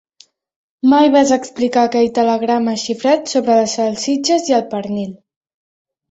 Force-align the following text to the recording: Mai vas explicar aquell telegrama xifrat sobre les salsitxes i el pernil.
Mai 0.91 1.09
vas 1.15 1.33
explicar 1.35 1.83
aquell 1.89 2.07
telegrama 2.17 2.73
xifrat 2.83 3.29
sobre 3.33 3.57
les 3.59 3.75
salsitxes 3.81 4.49
i 4.53 4.57
el 4.61 4.65
pernil. 4.73 5.13